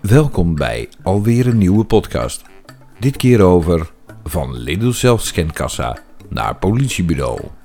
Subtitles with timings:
[0.00, 2.42] Welkom bij alweer een nieuwe podcast.
[2.98, 3.92] Dit keer over
[4.24, 7.59] van Lidl zelfscankassa naar politiebureau.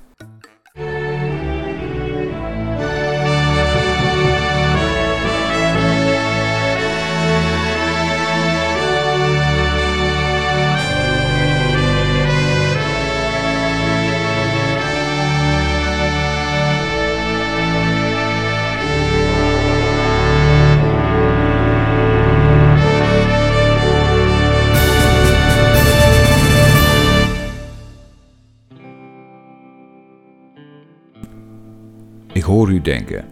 [32.86, 33.24] Denken,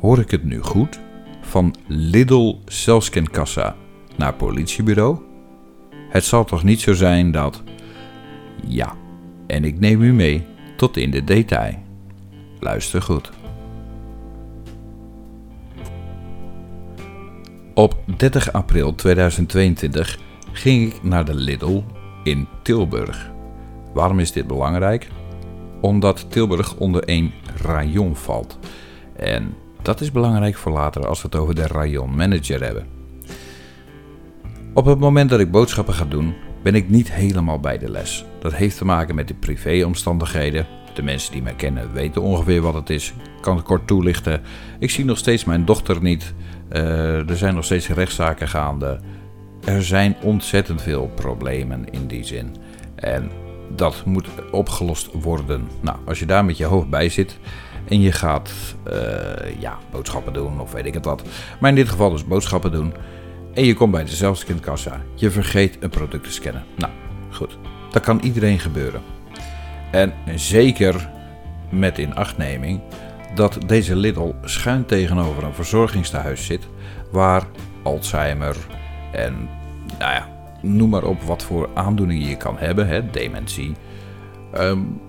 [0.00, 1.00] hoor ik het nu goed?
[1.40, 3.76] Van Lidl zelfscankassa
[4.16, 5.18] naar politiebureau?
[6.08, 7.62] Het zal toch niet zo zijn dat...
[8.66, 8.94] Ja,
[9.46, 11.74] en ik neem u mee tot in de detail.
[12.60, 13.30] Luister goed.
[17.74, 20.18] Op 30 april 2022
[20.52, 21.82] ging ik naar de Lidl
[22.24, 23.30] in Tilburg.
[23.94, 25.08] Waarom is dit belangrijk?
[25.80, 28.58] Omdat Tilburg onder één rayon valt.
[29.16, 32.86] En dat is belangrijk voor later als we het over de rayon manager hebben.
[34.74, 38.24] Op het moment dat ik boodschappen ga doen, ben ik niet helemaal bij de les.
[38.38, 40.66] Dat heeft te maken met de privéomstandigheden.
[40.94, 43.08] De mensen die mij kennen weten ongeveer wat het is.
[43.08, 44.40] Ik kan het kort toelichten.
[44.78, 46.34] Ik zie nog steeds mijn dochter niet.
[46.72, 49.00] Uh, er zijn nog steeds rechtszaken gaande.
[49.64, 52.56] Er zijn ontzettend veel problemen in die zin.
[52.94, 53.30] En
[53.76, 55.68] dat moet opgelost worden.
[55.80, 57.38] Nou, als je daar met je hoofd bij zit
[57.88, 58.52] en je gaat
[58.88, 61.22] uh, ja, boodschappen doen of weet ik het wat.
[61.60, 62.92] Maar in dit geval dus boodschappen doen.
[63.54, 65.00] En je komt bij de zelfscankassa.
[65.14, 66.64] Je vergeet een product te scannen.
[66.76, 66.92] Nou,
[67.30, 67.58] goed.
[67.90, 69.02] Dat kan iedereen gebeuren.
[69.90, 71.10] En zeker
[71.70, 72.80] met inachtneming
[73.34, 76.68] dat deze Lidl schuin tegenover een verzorgingstehuis zit
[77.10, 77.42] waar
[77.82, 78.56] Alzheimer
[79.12, 79.48] en
[79.98, 80.28] nou ja,
[80.62, 83.72] noem maar op wat voor aandoeningen je kan hebben, hè, dementie.
[84.58, 85.00] Um,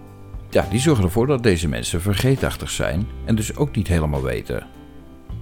[0.49, 4.67] ja, die zorgen ervoor dat deze mensen vergeetachtig zijn en dus ook niet helemaal weten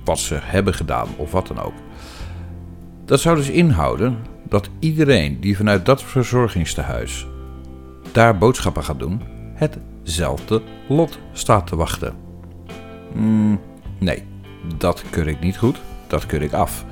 [0.03, 1.74] wat ze hebben gedaan of wat dan ook.
[3.06, 4.18] Dat zou dus inhouden
[4.50, 7.28] dat iedereen die vanuit dat verzorgingstehuis
[8.12, 9.22] daar boodschappen gaat doen,
[9.53, 12.16] hetzelfde lot staat te wachten.
[13.14, 13.59] Mm,
[14.00, 14.24] nee,
[14.78, 16.86] dat keur ik niet goed, dat keur ik af.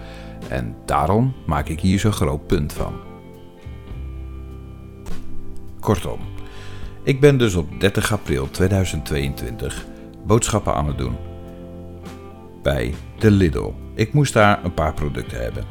[0.50, 3.07] En daarom maak ik hier zo'n groot punt van.
[5.88, 6.20] Kortom,
[7.04, 9.86] ik ben dus op 30 april 2022
[10.26, 11.16] boodschappen aan het doen.
[12.64, 13.72] Bij de Lidl.
[13.96, 15.64] Ik moest daar een paar producten hebben.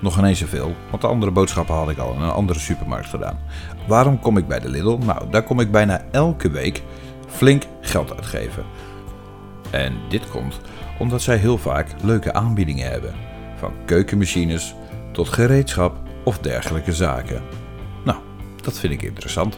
[0.00, 3.40] Nog ineens zoveel, want de andere boodschappen had ik al in een andere supermarkt gedaan.
[3.86, 4.98] Waarom kom ik bij de Lidl?
[5.04, 6.82] Nou, daar kom ik bijna elke week
[7.28, 8.64] flink geld uitgeven.
[9.70, 10.60] En dit komt
[10.98, 13.14] omdat zij heel vaak leuke aanbiedingen hebben.
[13.56, 14.74] Van keukenmachines
[15.12, 17.42] tot gereedschap of dergelijke zaken.
[18.62, 19.56] Dat vind ik interessant.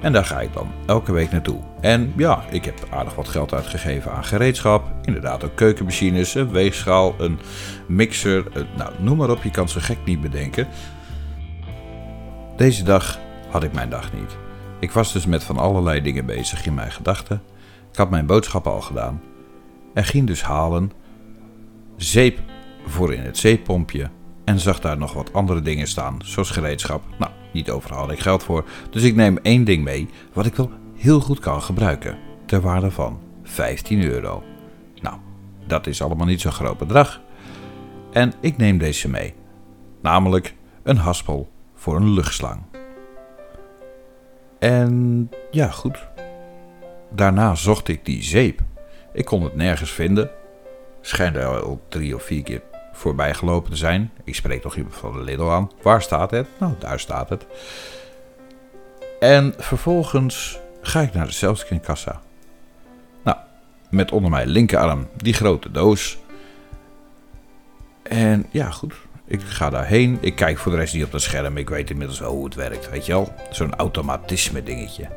[0.00, 1.60] En daar ga ik dan elke week naartoe.
[1.80, 4.92] En ja, ik heb aardig wat geld uitgegeven aan gereedschap.
[5.02, 7.38] Inderdaad ook keukenmachines, een weegschaal, een
[7.86, 8.44] mixer.
[8.76, 10.68] nou, noem maar op, je kan ze gek niet bedenken.
[12.56, 13.18] Deze dag
[13.50, 14.36] had ik mijn dag niet.
[14.80, 17.42] Ik was dus met van allerlei dingen bezig in mijn gedachten.
[17.90, 19.22] Ik had mijn boodschappen al gedaan.
[19.94, 20.92] En ging dus halen
[21.96, 22.38] zeep
[22.86, 24.10] voor in het zeeppompje.
[24.44, 27.02] En zag daar nog wat andere dingen staan, zoals gereedschap.
[27.18, 30.54] Nou, niet overal had ik geld voor, dus ik neem één ding mee wat ik
[30.54, 32.18] wel heel goed kan gebruiken.
[32.46, 34.42] Ter waarde van 15 euro.
[35.00, 35.16] Nou,
[35.66, 37.20] dat is allemaal niet zo'n groot bedrag.
[38.12, 39.34] En ik neem deze mee.
[40.00, 42.62] Namelijk een haspel voor een luchtslang.
[44.58, 46.06] En ja, goed.
[47.10, 48.60] Daarna zocht ik die zeep.
[49.12, 50.30] Ik kon het nergens vinden.
[51.00, 52.62] Schijnt er al drie of vier keer
[52.98, 54.10] voorbij gelopen te zijn.
[54.24, 55.70] Ik spreek toch iemand van de Lidl aan.
[55.82, 56.46] Waar staat het?
[56.58, 57.46] Nou, daar staat het.
[59.20, 62.20] En vervolgens ga ik naar de zelfscankassa.
[63.24, 63.36] Nou,
[63.90, 66.18] met onder mijn linkerarm die grote doos.
[68.02, 68.94] En ja, goed.
[69.24, 70.18] Ik ga daarheen.
[70.20, 71.56] Ik kijk voor de rest niet op het scherm.
[71.56, 73.32] Ik weet inmiddels wel hoe het werkt, weet je wel.
[73.50, 75.08] Zo'n automatisme dingetje.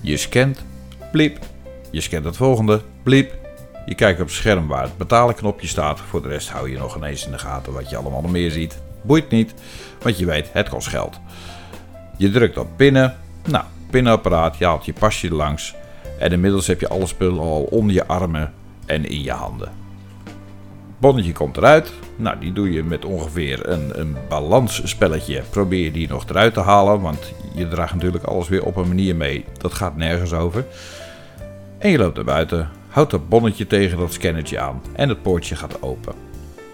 [0.00, 0.64] Je scant,
[1.12, 1.38] bliep.
[1.90, 3.43] Je scant het volgende, bliep.
[3.86, 6.00] Je kijkt op het scherm waar het betalen knopje staat.
[6.00, 8.78] Voor de rest hou je nog ineens in de gaten wat je allemaal meer ziet.
[9.02, 9.54] Boeit niet,
[10.02, 11.20] want je weet, het kost geld.
[12.16, 13.16] Je drukt op pinnen.
[13.48, 15.74] Nou, pinapparaat, je haalt je pasje langs.
[16.18, 18.52] En inmiddels heb je alle spullen al onder je armen
[18.86, 19.72] en in je handen.
[20.98, 21.92] Bonnetje komt eruit.
[22.16, 25.42] Nou, die doe je met ongeveer een, een balansspelletje.
[25.50, 29.16] Probeer die nog eruit te halen, want je draagt natuurlijk alles weer op een manier
[29.16, 29.44] mee.
[29.58, 30.66] Dat gaat nergens over.
[31.78, 35.56] En je loopt naar buiten, houdt dat bonnetje tegen dat scannertje aan en het poortje
[35.56, 36.14] gaat open.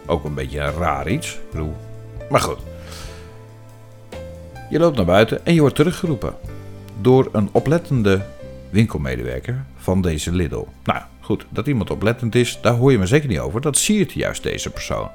[0.07, 1.39] Ook een beetje een raar iets.
[1.51, 1.77] Bedoel,
[2.31, 2.59] Maar goed.
[4.71, 6.35] Je loopt naar buiten en je wordt teruggeroepen.
[7.01, 8.27] Door een oplettende
[8.71, 10.67] winkelmedewerker van deze Lidl.
[10.85, 13.61] Nou goed, dat iemand oplettend is, daar hoor je me zeker niet over.
[13.61, 15.09] Dat siert juist deze persoon.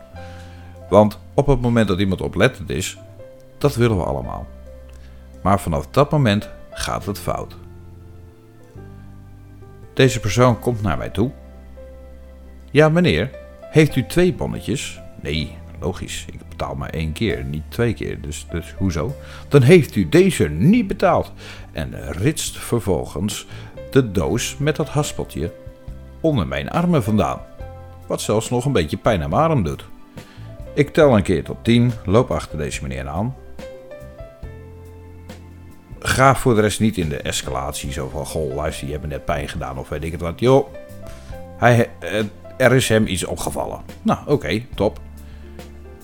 [0.90, 2.98] Want op het moment dat iemand oplettend is,
[3.58, 4.48] dat willen we allemaal.
[5.44, 7.56] Maar vanaf dat moment gaat het fout.
[9.96, 11.32] Deze persoon komt naar mij toe.
[12.72, 13.30] Ja, meneer,
[13.62, 15.00] heeft u twee bonnetjes?
[15.22, 19.16] Nee, logisch, ik betaal maar één keer, niet twee keer, dus, dus hoezo?
[19.48, 21.32] Dan heeft u deze niet betaald.
[21.72, 23.48] En ritst vervolgens
[23.92, 25.54] de doos met dat haspeltje
[26.20, 27.42] onder mijn armen vandaan.
[28.08, 29.86] Wat zelfs nog een beetje pijn aan mijn arm doet.
[30.74, 33.36] Ik tel een keer tot tien, loop achter deze meneer aan
[36.08, 37.92] ga voor de rest niet in de escalatie.
[37.92, 40.40] Zo van, goh, luister, je hebt me net pijn gedaan of weet ik het wat.
[40.40, 40.74] Joh,
[41.58, 42.24] hij, eh,
[42.58, 43.82] er is hem iets opgevallen.
[44.02, 45.00] Nou, oké, top.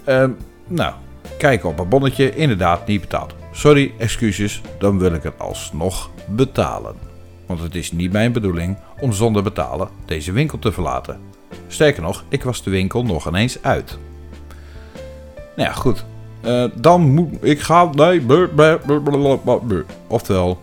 [0.08, 0.30] Uh,
[0.68, 0.94] nou,
[1.38, 3.36] kijk op een bonnetje, inderdaad niet betaald.
[3.52, 6.96] Sorry, excuses, dan wil ik het alsnog betalen.
[7.46, 11.20] Want het is niet mijn bedoeling om zonder betalen deze winkel te verlaten.
[11.68, 13.98] Sterker nog, ik was de winkel nog ineens uit.
[15.56, 16.06] Nou ja, goed.
[16.46, 17.90] Uh, dan moet ik ga.
[17.96, 18.26] Nee.
[20.08, 20.62] Oftewel,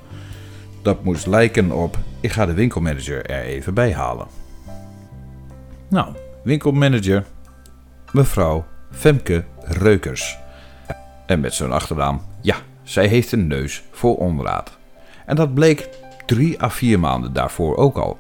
[0.83, 1.99] dat moest lijken op.
[2.21, 4.27] Ik ga de winkelmanager er even bij halen.
[5.89, 7.25] Nou, winkelmanager,
[8.13, 10.39] mevrouw Femke Reukers.
[11.27, 14.79] En met zo'n achternaam, ja, zij heeft een neus voor onraad.
[15.27, 15.89] En dat bleek
[16.27, 18.19] drie à vier maanden daarvoor ook al.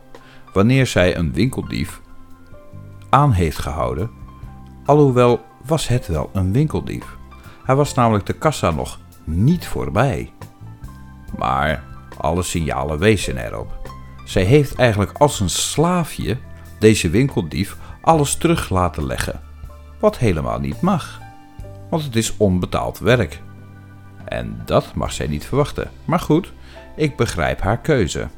[0.52, 2.00] Wanneer zij een winkeldief
[3.08, 4.10] aan heeft gehouden,
[4.84, 7.17] alhoewel was het wel een winkeldief.
[7.68, 10.32] Hij was namelijk de kassa nog niet voorbij.
[11.36, 11.84] Maar
[12.16, 13.90] alle signalen wezen erop.
[14.24, 16.38] Zij heeft eigenlijk als een slaafje
[16.78, 19.40] deze winkeldief alles terug laten leggen.
[20.00, 21.20] Wat helemaal niet mag.
[21.90, 23.42] Want het is onbetaald werk.
[24.24, 25.90] En dat mag zij niet verwachten.
[26.04, 26.52] Maar goed,
[26.96, 28.28] ik begrijp haar keuze.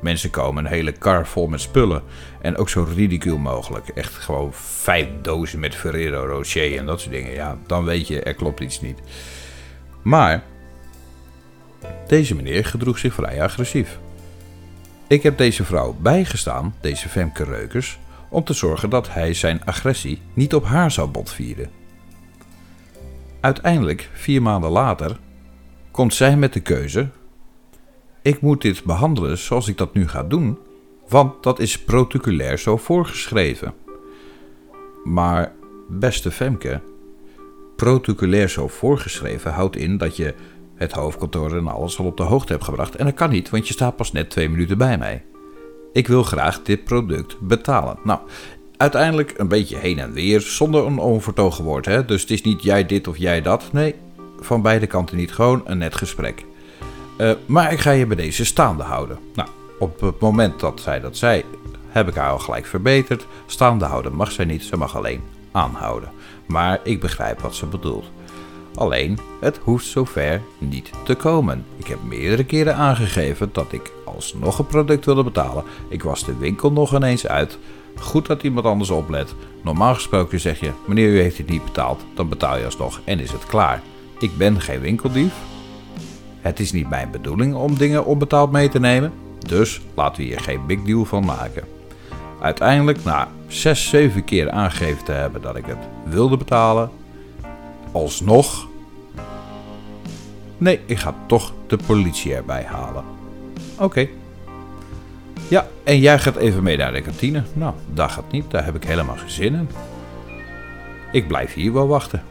[0.00, 2.02] Mensen komen een hele kar vol met spullen.
[2.40, 3.88] En ook zo ridicuul mogelijk.
[3.88, 7.32] Echt gewoon vijf dozen met Ferrero Rocher en dat soort dingen.
[7.32, 8.98] Ja, dan weet je, er klopt iets niet.
[10.02, 10.42] Maar
[12.06, 13.98] deze meneer gedroeg zich vrij agressief.
[15.06, 17.98] Ik heb deze vrouw bijgestaan, deze Femke Reukers,
[18.28, 21.70] om te zorgen dat hij zijn agressie niet op haar zou botvieren.
[23.40, 25.18] Uiteindelijk, vier maanden later,
[25.90, 27.08] komt zij met de keuze
[28.28, 30.58] ik moet dit behandelen zoals ik dat nu ga doen,
[31.08, 33.74] want dat is protocolair zo voorgeschreven.
[35.04, 35.52] Maar,
[35.88, 36.80] beste Femke,
[37.76, 40.34] protocolair zo voorgeschreven houdt in dat je
[40.74, 42.96] het hoofdkantoor en alles al op de hoogte hebt gebracht.
[42.96, 45.24] En dat kan niet, want je staat pas net twee minuten bij mij.
[45.92, 47.98] Ik wil graag dit product betalen.
[48.04, 48.20] Nou,
[48.76, 51.86] uiteindelijk een beetje heen en weer, zonder een onvertogen woord.
[51.86, 52.04] Hè?
[52.04, 53.72] Dus het is niet jij dit of jij dat.
[53.72, 53.94] Nee,
[54.40, 55.32] van beide kanten niet.
[55.32, 56.44] Gewoon een net gesprek.
[57.18, 59.18] Uh, maar ik ga je bij deze staande houden.
[59.34, 59.48] Nou,
[59.78, 61.44] op het moment dat zij dat zei,
[61.88, 63.26] heb ik haar al gelijk verbeterd.
[63.46, 65.22] Staande houden mag zij niet, ze mag alleen
[65.52, 66.10] aanhouden.
[66.46, 68.10] Maar ik begrijp wat ze bedoelt.
[68.74, 71.64] Alleen, het hoeft zover niet te komen.
[71.76, 75.64] Ik heb meerdere keren aangegeven dat ik alsnog een product wilde betalen.
[75.88, 77.58] Ik was de winkel nog ineens uit.
[77.98, 79.34] Goed dat iemand anders oplet.
[79.62, 83.20] Normaal gesproken zeg je, meneer u heeft het niet betaald, dan betaal je alsnog en
[83.20, 83.82] is het klaar.
[84.18, 85.34] Ik ben geen winkeldief,
[86.40, 90.40] het is niet mijn bedoeling om dingen onbetaald mee te nemen, dus laten we hier
[90.40, 91.64] geen big deal van maken.
[92.40, 96.90] Uiteindelijk, na 6, 7 keer aangegeven te hebben dat ik het wilde betalen,
[97.92, 98.66] alsnog.
[100.58, 103.04] Nee, ik ga toch de politie erbij halen.
[103.78, 104.08] Oké.
[105.48, 107.42] Ja, en jij gaat even mee naar de kantine.
[107.52, 109.68] Nou, dat gaat niet, daar heb ik helemaal geen zin in.
[111.12, 112.22] Ik blijf hier wel wachten.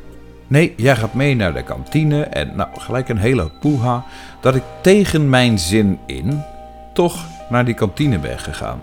[0.47, 4.05] Nee, jij gaat mee naar de kantine en nou gelijk een hele poeha
[4.39, 6.43] dat ik tegen mijn zin in
[6.93, 8.81] toch naar die kantine ben gegaan.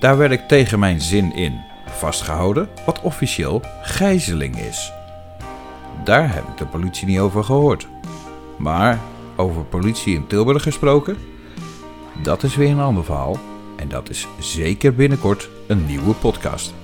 [0.00, 4.92] Daar werd ik tegen mijn zin in vastgehouden, wat officieel gijzeling is.
[6.04, 7.88] Daar heb ik de politie niet over gehoord.
[8.58, 8.98] Maar
[9.36, 11.16] over politie in Tilburg gesproken,
[12.22, 13.38] dat is weer een ander verhaal.
[13.76, 16.74] En dat is zeker binnenkort een nieuwe podcast.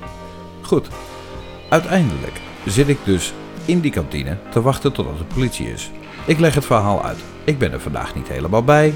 [0.61, 0.89] Goed,
[1.69, 3.33] uiteindelijk zit ik dus
[3.65, 5.91] in die kantine te wachten totdat de politie is.
[6.25, 7.19] Ik leg het verhaal uit.
[7.45, 8.95] Ik ben er vandaag niet helemaal bij.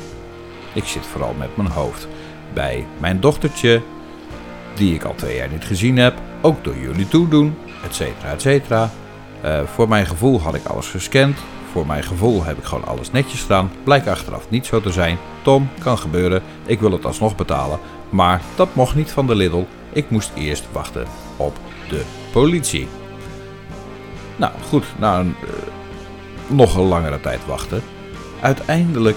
[0.73, 2.09] Ik zit vooral met mijn hoofd
[2.53, 3.83] bij mijn dochtertje,
[4.75, 8.41] die ik al twee jaar niet gezien heb, ook door jullie toedoen, et cetera, et
[8.41, 8.91] cetera.
[9.45, 11.39] Uh, voor mijn gevoel had ik alles gescand.
[11.73, 13.71] Voor mijn gevoel heb ik gewoon alles netjes gedaan.
[13.85, 15.19] Blijkt achteraf niet zo te zijn.
[15.43, 16.43] Tom, kan gebeuren.
[16.67, 17.79] Ik wil het alsnog betalen.
[18.09, 19.65] Maar dat mocht niet van de Lidl.
[19.93, 21.07] Ik moest eerst wachten
[21.37, 21.57] op
[21.89, 22.89] de politie.
[24.39, 25.35] Nou goed, na een,
[26.47, 27.83] nog een langere tijd wachten.
[28.41, 29.17] Uiteindelijk.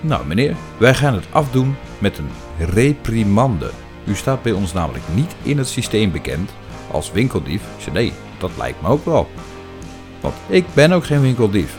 [0.00, 3.70] Nou meneer, wij gaan het afdoen met een reprimande.
[4.04, 6.50] U staat bij ons namelijk niet in het systeem bekend
[6.90, 7.62] als winkeldief.
[7.92, 9.28] Nee, dat lijkt me ook wel.
[10.20, 11.76] Want ik ben ook geen winkeldief.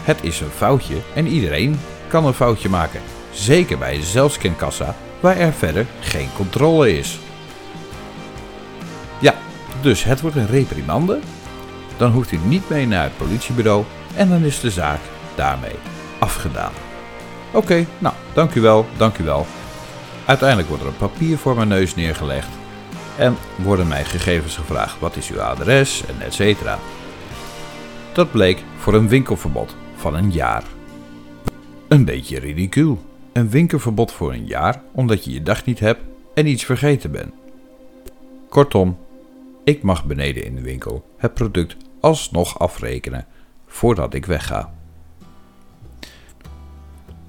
[0.00, 1.78] Het is een foutje en iedereen
[2.08, 3.00] kan een foutje maken.
[3.32, 7.18] Zeker bij de zelfscankassa, waar er verder geen controle is.
[9.82, 11.18] Dus het wordt een reprimande.
[11.96, 13.84] Dan hoeft u niet mee naar het politiebureau
[14.16, 15.00] en dan is de zaak
[15.34, 15.74] daarmee
[16.18, 16.72] afgedaan.
[17.52, 19.46] Oké, nou, dank u wel, dank u wel.
[20.24, 22.48] Uiteindelijk wordt er een papier voor mijn neus neergelegd
[23.18, 25.00] en worden mij gegevens gevraagd.
[25.00, 26.78] Wat is uw adres en et cetera.
[28.12, 30.62] Dat bleek voor een winkelverbod van een jaar.
[31.88, 33.04] Een beetje ridicuul.
[33.32, 36.00] Een winkelverbod voor een jaar omdat je je dag niet hebt
[36.34, 37.34] en iets vergeten bent.
[38.48, 38.98] Kortom,
[39.66, 43.26] ik mag beneden in de winkel het product alsnog afrekenen
[43.66, 44.72] voordat ik wegga.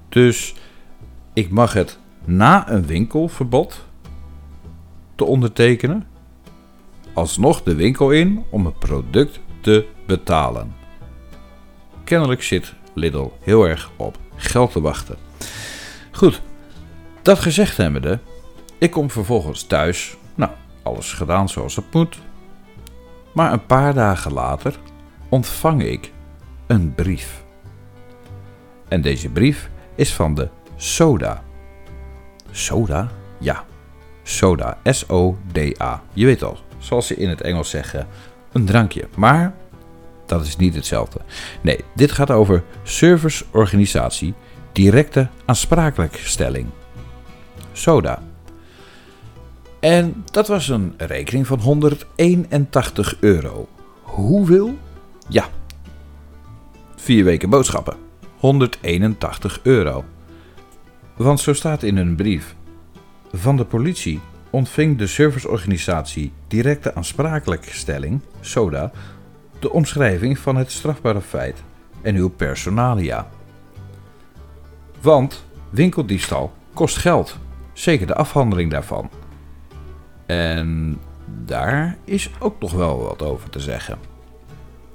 [0.08, 0.54] Dus
[1.32, 3.84] ik mag het na een winkelverbod
[5.14, 6.06] te ondertekenen,
[7.12, 10.74] alsnog de winkel in om het product te betalen.
[12.04, 15.16] Kennelijk zit Lidl heel erg op geld te wachten.
[16.10, 16.40] Goed,
[17.22, 18.18] dat gezegd hebbende,
[18.78, 20.16] ik kom vervolgens thuis.
[20.34, 20.50] Nou,
[20.82, 22.26] alles gedaan zoals het moet.
[23.38, 24.78] Maar een paar dagen later
[25.28, 26.12] ontvang ik
[26.66, 27.44] een brief.
[28.88, 31.42] En deze brief is van de Soda.
[32.50, 33.08] Soda?
[33.40, 33.64] Ja,
[34.22, 34.78] Soda.
[34.84, 36.02] S-O-D-A.
[36.12, 38.06] Je weet al, zoals ze in het Engels zeggen,
[38.52, 39.08] een drankje.
[39.16, 39.54] Maar
[40.26, 41.20] dat is niet hetzelfde.
[41.60, 44.34] Nee, dit gaat over serviceorganisatie
[44.72, 46.66] directe aansprakelijkstelling.
[47.72, 48.22] Soda.
[49.80, 53.68] En dat was een rekening van 181 euro.
[54.02, 54.78] Hoeveel?
[55.28, 55.48] Ja.
[56.96, 57.96] Vier weken boodschappen.
[58.38, 60.04] 181 euro.
[61.16, 62.54] Want zo staat in een brief
[63.32, 64.20] van de politie
[64.50, 68.90] ontving de serviceorganisatie directe aansprakelijkstelling, SODA,
[69.58, 71.62] de omschrijving van het strafbare feit
[72.02, 73.28] en uw personalia.
[75.00, 77.36] Want winkeldiefstal kost geld,
[77.72, 79.10] zeker de afhandeling daarvan.
[80.28, 80.98] En
[81.44, 83.98] daar is ook nog wel wat over te zeggen.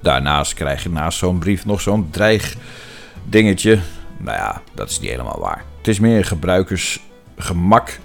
[0.02, 3.78] Daarnaast krijg je naast zo'n brief nog zo'n dreigdingetje.
[4.18, 5.64] Nou ja, dat is niet helemaal waar.
[5.78, 7.98] Het is meer gebruikersgemak,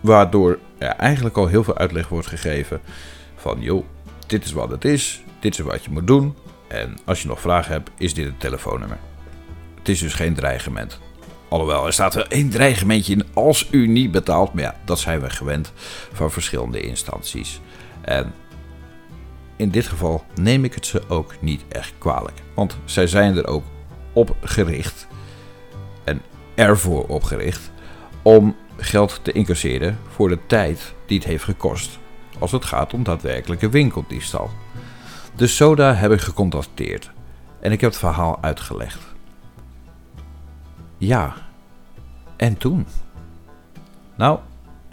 [0.00, 2.80] waardoor er eigenlijk al heel veel uitleg wordt gegeven
[3.36, 3.84] van joh,
[4.26, 6.34] dit is wat het is, dit is wat je moet doen.
[6.68, 8.98] En als je nog vragen hebt, is dit het telefoonnummer.
[9.78, 11.00] Het is dus geen dreigement.
[11.52, 14.52] Alhoewel, er staat wel één dreigementje in als u niet betaalt.
[14.52, 15.72] Maar ja, dat zijn we gewend
[16.12, 17.60] van verschillende instanties.
[18.00, 18.34] En
[19.56, 22.42] in dit geval neem ik het ze ook niet echt kwalijk.
[22.54, 23.64] Want zij zijn er ook
[24.12, 25.06] op gericht.
[26.04, 26.22] En
[26.54, 27.70] ervoor opgericht.
[28.22, 31.98] Om geld te incasseren voor de tijd die het heeft gekost.
[32.38, 34.50] Als het gaat om daadwerkelijke winkeldiefstal.
[35.36, 37.10] De Soda heb ik gecontacteerd.
[37.60, 39.11] En ik heb het verhaal uitgelegd.
[41.02, 41.34] Ja.
[42.36, 42.86] En toen?
[44.14, 44.38] Nou,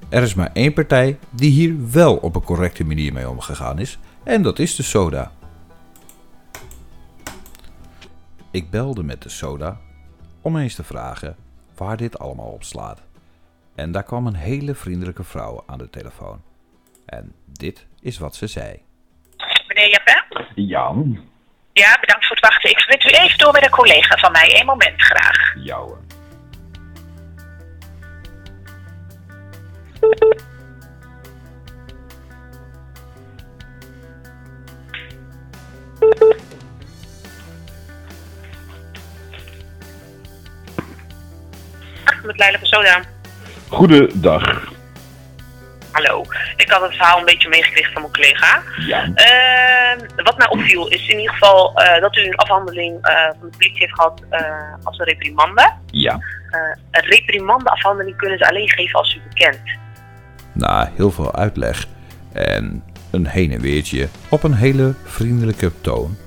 [0.09, 3.99] er is maar één partij die hier wel op een correcte manier mee omgegaan is.
[4.23, 5.31] En dat is de Soda.
[8.51, 9.79] Ik belde met de Soda
[10.41, 11.35] om eens te vragen
[11.75, 13.01] waar dit allemaal op slaat.
[13.75, 16.41] En daar kwam een hele vriendelijke vrouw aan de telefoon.
[17.05, 18.81] En dit is wat ze zei.
[19.67, 20.45] Meneer Jappe?
[20.55, 21.28] Jan?
[21.79, 22.69] Ja, bedankt voor het wachten.
[22.69, 24.59] Ik verbind u even door met een collega van mij.
[24.59, 25.53] Eén moment graag.
[25.55, 25.93] Jou.
[42.23, 43.01] Met Leila van Soda.
[43.67, 44.77] Goedendag.
[45.99, 46.25] Hallo.
[46.55, 48.61] Ik had het verhaal een beetje meegekregen van mijn collega.
[48.87, 49.05] Ja.
[49.05, 53.49] Uh, wat mij opviel is in ieder geval uh, dat u een afhandeling uh, van
[53.49, 54.39] de politie heeft gehad uh,
[54.83, 55.73] als een reprimande.
[55.85, 56.19] Ja.
[56.91, 59.59] een reprimandeafhandeling kunnen ze alleen geven als u bekend.
[60.51, 61.85] Na heel veel uitleg
[62.33, 66.17] en een heen en weertje op een hele vriendelijke toon,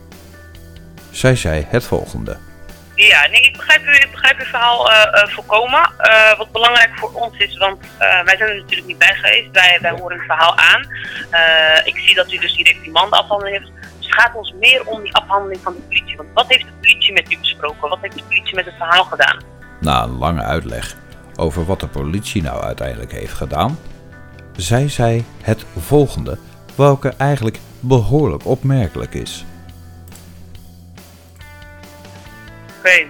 [1.11, 2.37] zei zij het volgende.
[3.09, 5.91] Ja, nee, ik begrijp, u, ik begrijp uw verhaal uh, volkomen.
[6.01, 9.51] Uh, wat belangrijk voor ons is, want wij zijn er natuurlijk niet bij geweest.
[9.53, 10.81] Wij, wij horen het verhaal aan.
[11.85, 13.71] ik zie dat u dus direct die mandenafhandeling heeft.
[13.99, 16.17] Dus het gaat ons meer om die afhandeling van de politie.
[16.17, 17.89] Want wat heeft de politie met u besproken?
[17.89, 19.41] Wat heeft de politie met het verhaal gedaan?
[19.81, 20.95] Na een lange uitleg
[21.37, 23.79] over wat de politie nou uiteindelijk heeft gedaan,
[24.57, 26.39] zei zij het volgende,
[26.75, 29.45] welke eigenlijk behoorlijk opmerkelijk is.
[32.83, 33.09] Oké.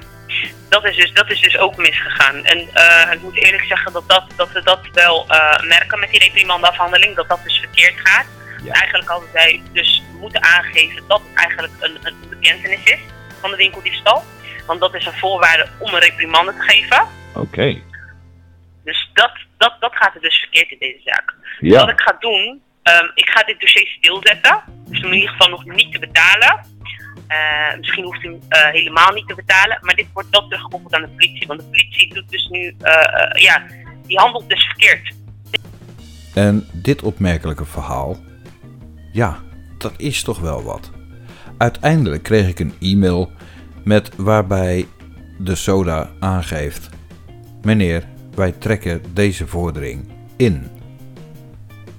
[0.68, 2.44] Dat is, dus, dat is dus ook misgegaan.
[2.44, 6.10] En eh, ik moet eerlijk zeggen dat, dat, dat we dat wel eh, merken met
[6.10, 8.26] die reprimandeafhandeling, dat dat dus verkeerd gaat.
[8.64, 8.72] Ja.
[8.72, 12.98] Eigenlijk hadden zij dus moeten aangeven dat het eigenlijk een, een bekentenis is
[13.40, 14.22] van de winkeldiefstal.
[14.66, 17.06] Want dat is een voorwaarde om een reprimande te geven.
[17.34, 17.80] Oké.
[18.84, 21.34] Dus dat, dat, dat gaat er dus verkeerd in deze zaak.
[21.58, 24.62] Wat ik ga doen, ehm, ik ga dit dossier stilzetten.
[24.86, 26.60] Dus om in ieder geval nog niet te betalen.
[27.32, 29.78] Eh, misschien hoeft u eh, helemaal niet te betalen.
[29.80, 31.46] Maar dit wordt wel teruggekoppeld aan de politie.
[31.46, 33.62] Want de politie doet dus nu, eh, ja,
[34.06, 35.14] die handelt dus verkeerd.
[36.34, 38.16] En dit opmerkelijke verhaal,
[39.12, 39.38] ja,
[39.78, 40.90] dat is toch wel wat.
[41.58, 43.32] Uiteindelijk kreeg ik een e-mail
[43.84, 44.86] met waarbij
[45.38, 46.88] de soda aangeeft:
[47.62, 50.70] Meneer, wij trekken deze vordering in.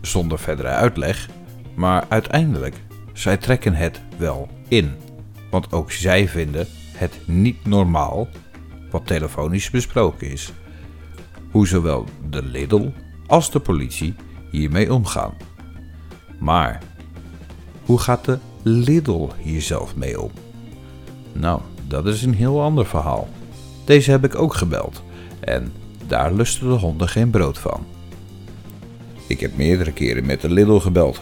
[0.02, 1.28] Zonder verdere uitleg,
[1.75, 2.75] maar uiteindelijk,
[3.13, 5.02] zij trekken het wel in.
[5.53, 8.27] Want ook zij vinden het niet normaal
[8.91, 10.53] wat telefonisch besproken is
[11.51, 12.89] hoe zowel de Lidl
[13.27, 14.15] als de politie
[14.51, 15.33] hiermee omgaan.
[16.39, 16.81] Maar
[17.86, 20.31] hoe gaat de Lidl hier zelf mee om?
[21.33, 23.27] Nou, dat is een heel ander verhaal.
[23.86, 25.03] Deze heb ik ook gebeld
[25.39, 25.74] en
[26.07, 27.86] daar lusten de honden geen brood van.
[29.27, 31.22] Ik heb meerdere keren met de Lidl gebeld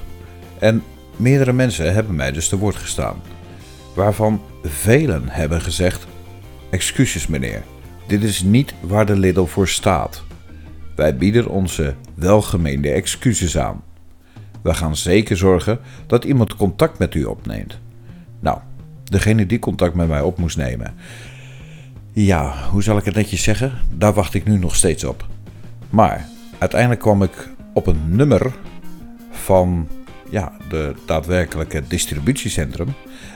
[0.60, 0.84] en
[1.16, 3.22] meerdere mensen hebben mij dus te woord gestaan,
[3.96, 6.08] waarvan velen hebben gezegd
[6.70, 7.64] Excuses meneer,
[8.08, 10.24] dit is niet waar de Lidl voor staat.
[10.96, 13.84] Wij bieden onze welgemeende excuses aan.
[14.62, 17.80] We gaan zeker zorgen dat iemand contact met u opneemt.
[18.40, 18.60] Nou,
[19.04, 20.94] degene die contact met mij op moest nemen.
[22.12, 23.72] Ja, hoe zal ik het netjes zeggen?
[23.98, 25.28] Daar wacht ik nu nog steeds op.
[25.90, 28.54] Maar uiteindelijk kwam ik op een nummer
[29.32, 29.88] van
[30.32, 32.94] ja, de daadwerkelijke distributiecentrum,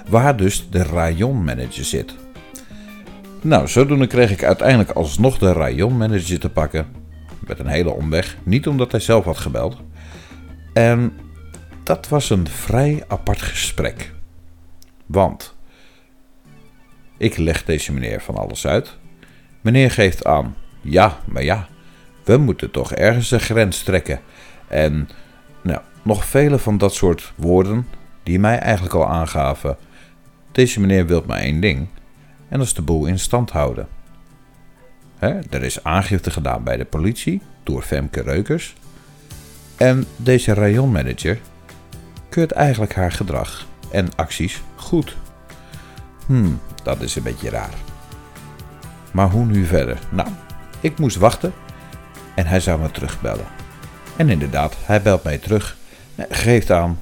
[0.08, 2.16] waar dus de rayonmanager zit.
[3.42, 6.86] Nou, zodoende kreeg ik uiteindelijk alsnog de rayonmanager te pakken.
[7.48, 8.38] Met een hele omweg.
[8.44, 9.78] Niet omdat hij zelf had gebeld.
[10.74, 11.14] En
[11.84, 14.14] dat was een vrij apart gesprek.
[15.06, 15.56] Want
[17.18, 18.98] ik leg deze meneer van alles uit.
[19.62, 21.68] Meneer geeft aan: ja, maar ja,
[22.24, 24.20] we moeten toch ergens een grens trekken.
[24.68, 25.10] En
[25.62, 27.88] nou, nog vele van dat soort woorden
[28.24, 29.78] die mij eigenlijk al aangaven.
[30.52, 31.88] Deze meneer wil maar één ding.
[32.50, 33.88] En dat is de boel in stand houden.
[35.18, 38.76] Hè, er is aangifte gedaan bij de politie door Femke Reukers.
[39.78, 41.40] En deze rayonmanager
[42.30, 45.16] keurt eigenlijk haar gedrag en acties goed.
[46.26, 47.74] Hmm, dat is een beetje raar.
[49.12, 50.00] Maar hoe nu verder?
[50.10, 50.30] Nou,
[50.80, 51.54] ik moest wachten
[52.36, 53.46] en hij zou me terugbellen.
[54.16, 55.78] En inderdaad, hij belt mij terug
[56.30, 57.00] geeft aan.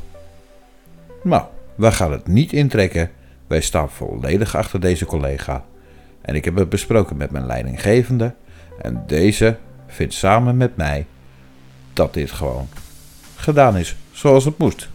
[1.23, 1.43] Nou,
[1.75, 3.11] we gaan het niet intrekken.
[3.47, 5.65] Wij staan volledig achter deze collega.
[6.21, 8.33] En ik heb het besproken met mijn leidinggevende.
[8.81, 11.05] En deze vindt samen met mij
[11.93, 12.67] dat dit gewoon
[13.35, 14.89] gedaan is zoals het moest.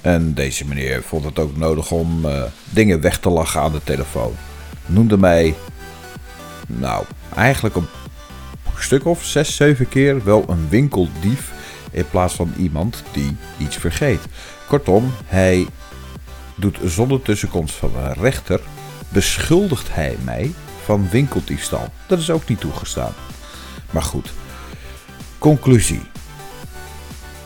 [0.00, 3.84] En deze meneer vond het ook nodig om eh, dingen weg te lachen aan de
[3.84, 4.32] telefoon.
[4.86, 5.54] Noemde mij,
[6.66, 7.86] nou, eigenlijk een
[8.78, 11.52] stuk of zes, zeven keer wel een winkeldief.
[11.92, 14.20] In plaats van iemand die iets vergeet.
[14.68, 15.66] Kortom, hij
[16.54, 18.60] doet zonder tussenkomst van een rechter.
[19.08, 20.52] beschuldigt hij mij
[20.84, 21.88] van winkeldiefstal.
[22.06, 23.12] Dat is ook niet toegestaan.
[23.90, 24.32] Maar goed,
[25.38, 26.02] conclusie.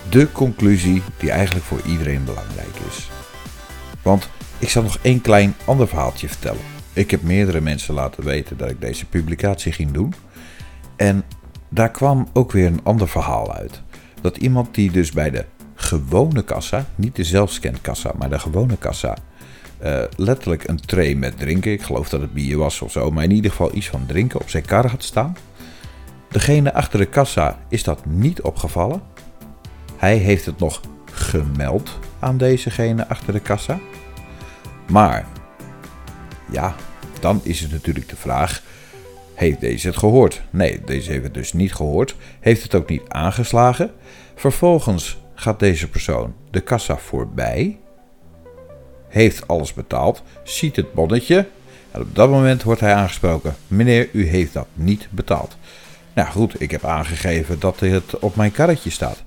[0.09, 3.11] De conclusie die eigenlijk voor iedereen belangrijk is.
[4.03, 4.29] Want
[4.59, 6.63] ik zal nog één klein ander verhaaltje vertellen.
[6.93, 10.15] Ik heb meerdere mensen laten weten dat ik deze publicatie ging doen.
[10.97, 11.25] En
[11.69, 13.83] daar kwam ook weer een ander verhaal uit.
[14.27, 19.17] Dat iemand die dus bij de gewone kassa, niet de zelfscankassa, maar de gewone kassa,
[19.79, 23.25] eh, letterlijk een tray met drinken, ik geloof dat het bier was of zo, maar
[23.25, 25.37] in ieder geval iets van drinken op zijn kar had staan.
[26.29, 29.03] Degene achter de kassa is dat niet opgevallen.
[29.97, 30.81] Hij heeft het nog
[31.13, 33.79] gemeld aan dezegene achter de kassa.
[34.91, 35.27] Maar,
[36.51, 36.75] ja,
[37.21, 38.63] dan is het natuurlijk de vraag:
[39.37, 40.43] heeft deze het gehoord?
[40.51, 42.15] Nee, deze heeft het dus niet gehoord.
[42.41, 43.91] Heeft het ook niet aangeslagen.
[44.35, 47.79] Vervolgens gaat deze persoon de kassa voorbij.
[49.09, 50.23] Heeft alles betaald.
[50.43, 51.47] Ziet het bonnetje.
[51.91, 53.57] En op dat moment wordt hij aangesproken.
[53.67, 55.57] Meneer, u heeft dat niet betaald.
[56.15, 59.23] Nou goed, ik heb aangegeven dat het op mijn karretje staat.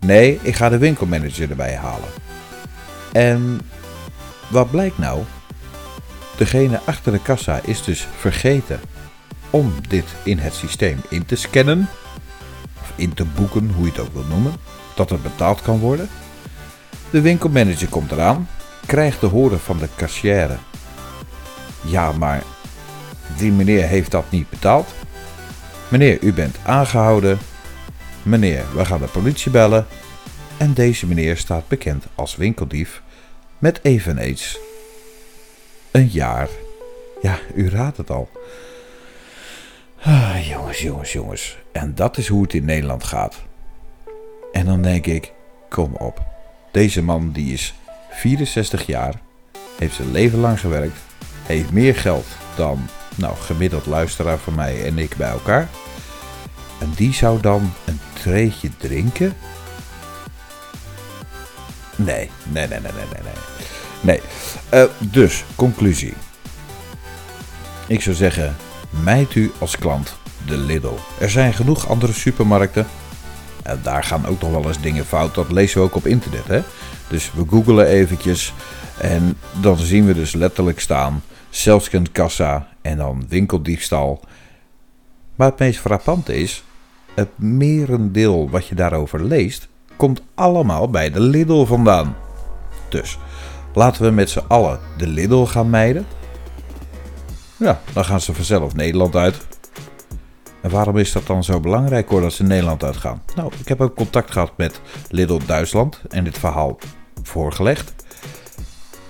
[0.00, 2.08] Nee, ik ga de winkelmanager erbij halen.
[3.12, 3.60] En
[4.50, 5.22] wat blijkt nou?
[6.36, 8.80] Degene achter de kassa is dus vergeten
[9.50, 11.88] om dit in het systeem in te scannen.
[12.80, 14.52] of in te boeken, hoe je het ook wil noemen,
[14.94, 16.08] dat het betaald kan worden.
[17.10, 18.48] De winkelmanager komt eraan,
[18.86, 20.56] krijgt te horen van de kassière.
[21.80, 22.42] Ja, maar
[23.36, 24.88] die meneer heeft dat niet betaald.
[25.88, 27.38] Meneer, u bent aangehouden.
[28.22, 29.86] Meneer, we gaan de politie bellen.
[30.56, 33.02] En deze meneer staat bekend als winkeldief
[33.58, 34.58] met eveneens
[35.90, 36.48] een jaar.
[37.22, 38.28] Ja, u raadt het al.
[40.02, 41.58] Ah, jongens, jongens, jongens.
[41.72, 43.42] En dat is hoe het in Nederland gaat.
[44.52, 45.32] En dan denk ik,
[45.68, 46.22] kom op.
[46.70, 47.74] Deze man die is
[48.10, 49.14] 64 jaar,
[49.78, 50.98] heeft zijn leven lang gewerkt,
[51.46, 55.68] heeft meer geld dan nou, gemiddeld luisteraar van mij en ik bij elkaar.
[56.80, 59.36] En die zou dan een treetje drinken?
[61.96, 63.32] Nee, nee, nee, nee, nee, nee.
[64.00, 64.20] Nee.
[64.74, 66.14] Uh, dus, conclusie.
[67.86, 68.56] Ik zou zeggen,
[68.90, 70.94] mijt u als klant de Lidl.
[71.18, 72.86] Er zijn genoeg andere supermarkten.
[73.62, 75.34] En daar gaan ook nog wel eens dingen fout.
[75.34, 76.46] Dat lezen we ook op internet.
[76.46, 76.60] Hè?
[77.08, 78.54] Dus we googelen eventjes.
[78.98, 81.22] En dan zien we dus letterlijk staan.
[81.48, 84.20] Zelfskend kassa en dan winkeldiefstal.
[85.34, 86.64] Maar het meest frappante is.
[87.14, 89.68] Het merendeel wat je daarover leest.
[89.96, 92.16] Komt allemaal bij de Lidl vandaan.
[92.88, 93.18] Dus
[93.74, 96.06] laten we met z'n allen de Lidl gaan mijden.
[97.60, 99.46] Ja, dan gaan ze vanzelf Nederland uit.
[100.60, 103.22] En waarom is dat dan zo belangrijk hoor dat ze Nederland uitgaan?
[103.34, 106.78] Nou, ik heb ook contact gehad met Lidl Duitsland en dit verhaal
[107.22, 107.94] voorgelegd.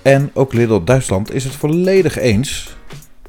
[0.01, 2.75] En ook Lidl Duitsland is het volledig eens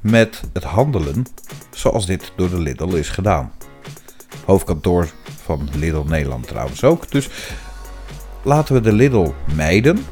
[0.01, 1.27] met het handelen
[1.71, 3.53] zoals dit door de Lidl is gedaan.
[4.45, 5.09] Hoofdkantoor
[5.43, 7.11] van Lidl Nederland trouwens ook.
[7.11, 7.29] Dus
[8.43, 10.07] laten we de Lidl mijden.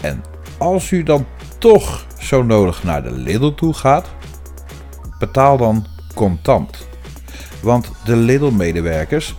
[0.00, 0.24] En
[0.58, 1.26] als u dan
[1.58, 4.08] toch zo nodig naar de Lidl toe gaat,
[5.20, 6.88] betaal dan contant.
[7.62, 9.34] Want de Lidl-medewerkers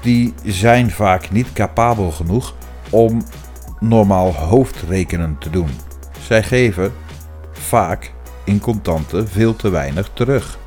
[0.00, 2.54] die zijn vaak niet capabel genoeg
[2.90, 3.24] om
[3.80, 5.70] normaal hoofdrekenen te doen.
[6.20, 6.92] Zij geven
[7.52, 8.12] vaak
[8.44, 10.58] in contanten veel te weinig terug.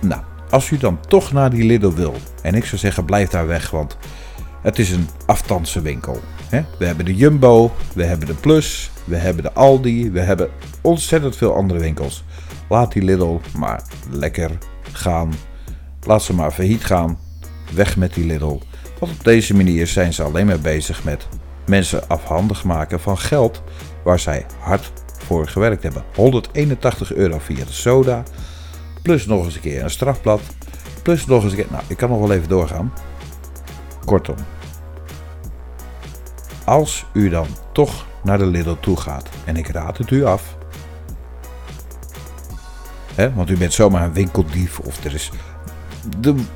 [0.00, 3.46] Nou, als u dan toch naar die Lidl wil, en ik zou zeggen blijf daar
[3.46, 3.96] weg, want
[4.62, 6.20] het is een aftandse winkel.
[6.78, 11.36] We hebben de Jumbo, we hebben de Plus, we hebben de Aldi, we hebben ontzettend
[11.36, 12.24] veel andere winkels.
[12.68, 14.50] Laat die Lidl maar lekker
[14.92, 15.32] gaan.
[16.02, 17.18] Laat ze maar failliet gaan.
[17.74, 18.60] Weg met die Lidl.
[18.98, 21.28] Want op deze manier zijn ze alleen maar bezig met
[21.66, 23.62] mensen afhandig maken van geld
[24.04, 26.04] waar zij hard voor gewerkt hebben.
[26.14, 28.22] 181 euro via de soda.
[29.02, 30.40] Plus nog eens een keer een strafblad.
[31.02, 31.70] Plus nog eens een keer.
[31.70, 32.92] Nou, ik kan nog wel even doorgaan.
[34.04, 34.36] Kortom.
[36.64, 39.28] Als u dan toch naar de Lidl toe gaat.
[39.44, 40.55] En ik raad het u af.
[43.34, 44.78] Want u bent zomaar een winkeldief.
[44.78, 45.30] Of er is,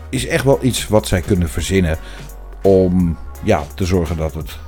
[0.09, 1.99] is echt wel iets wat zij kunnen verzinnen.
[2.63, 4.59] Om ja, te zorgen dat het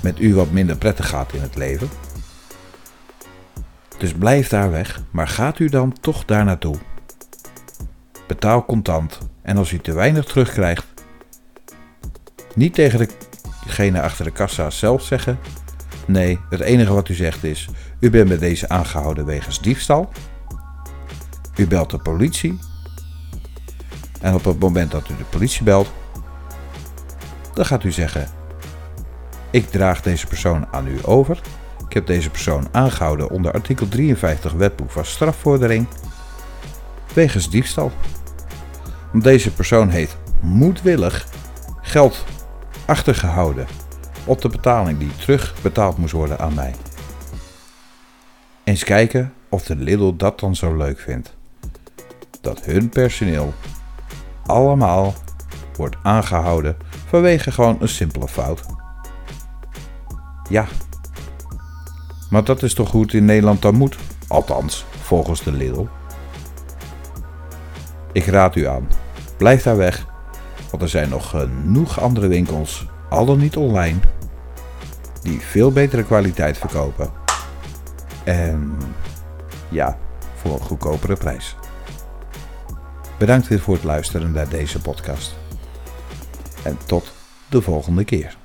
[0.00, 1.88] met u wat minder prettig gaat in het leven.
[3.98, 6.76] Dus blijf daar weg, maar gaat u dan toch daar naartoe?
[8.26, 10.86] Betaal contant en als u te weinig terugkrijgt,
[12.54, 13.08] niet tegen
[13.64, 15.38] degene achter de kassa zelf zeggen.
[16.06, 17.68] Nee, het enige wat u zegt is:
[18.00, 20.08] u bent met deze aangehouden wegens diefstal.
[21.56, 22.58] U belt de politie.
[24.20, 25.92] En op het moment dat u de politie belt,
[27.54, 28.28] dan gaat u zeggen:
[29.50, 31.40] Ik draag deze persoon aan u over.
[31.86, 35.86] Ik heb deze persoon aangehouden onder artikel 53 wetboek van strafvordering
[37.14, 37.92] wegens diefstal.
[39.12, 41.26] Deze persoon heeft moedwillig
[41.80, 42.24] geld
[42.86, 43.66] achtergehouden
[44.24, 46.74] op de betaling die terugbetaald moest worden aan mij.
[48.64, 51.34] Eens kijken of de Lidl dat dan zo leuk vindt.
[52.42, 53.54] Dat hun personeel
[54.46, 55.14] allemaal
[55.76, 56.76] wordt aangehouden
[57.06, 58.64] vanwege gewoon een simpele fout.
[60.48, 60.66] Ja,
[62.30, 63.96] maar dat is toch het in Nederland dan moet?
[64.28, 65.86] Althans, volgens de Lidl.
[68.12, 68.88] Ik raad u aan,
[69.36, 70.06] blijf daar weg,
[70.70, 73.98] want er zijn nog genoeg andere winkels, al dan niet online,
[75.22, 77.10] die veel betere kwaliteit verkopen.
[78.24, 78.78] En
[79.68, 79.98] ja,
[80.34, 81.56] voor een goedkopere prijs.
[83.22, 85.34] Bedankt weer voor het luisteren naar deze podcast.
[86.62, 87.12] En tot
[87.48, 88.36] de volgende keer.